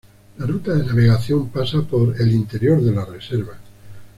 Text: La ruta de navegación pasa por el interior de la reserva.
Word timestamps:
La 0.39 0.47
ruta 0.47 0.73
de 0.73 0.83
navegación 0.83 1.49
pasa 1.49 1.83
por 1.83 2.19
el 2.19 2.31
interior 2.31 2.81
de 2.81 2.91
la 2.91 3.05
reserva. 3.05 3.53